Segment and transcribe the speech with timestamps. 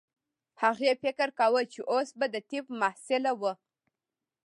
[0.61, 3.53] هغې فکر کاوه چې اوس به د طب محصله وه